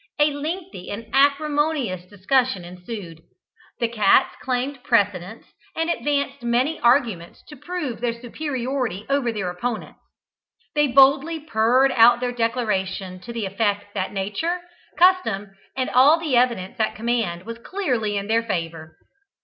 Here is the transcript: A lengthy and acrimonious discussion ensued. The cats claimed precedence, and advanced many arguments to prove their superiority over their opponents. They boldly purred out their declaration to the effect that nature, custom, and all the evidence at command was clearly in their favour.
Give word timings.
A 0.17 0.31
lengthy 0.31 0.89
and 0.89 1.05
acrimonious 1.13 2.05
discussion 2.09 2.65
ensued. 2.65 3.21
The 3.79 3.87
cats 3.87 4.33
claimed 4.41 4.83
precedence, 4.83 5.45
and 5.75 5.91
advanced 5.91 6.41
many 6.41 6.79
arguments 6.79 7.43
to 7.49 7.55
prove 7.55 8.01
their 8.01 8.19
superiority 8.19 9.05
over 9.11 9.31
their 9.31 9.51
opponents. 9.51 9.99
They 10.73 10.87
boldly 10.87 11.39
purred 11.39 11.91
out 11.91 12.19
their 12.19 12.31
declaration 12.31 13.19
to 13.19 13.31
the 13.31 13.45
effect 13.45 13.93
that 13.93 14.11
nature, 14.11 14.61
custom, 14.97 15.51
and 15.77 15.87
all 15.91 16.19
the 16.19 16.35
evidence 16.35 16.79
at 16.79 16.95
command 16.95 17.45
was 17.45 17.59
clearly 17.59 18.17
in 18.17 18.25
their 18.25 18.41
favour. 18.41 18.97